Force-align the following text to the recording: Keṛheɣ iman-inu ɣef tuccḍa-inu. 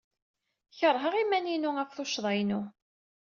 Keṛheɣ 0.77 1.13
iman-inu 1.21 1.71
ɣef 1.77 1.89
tuccḍa-inu. 1.91 2.61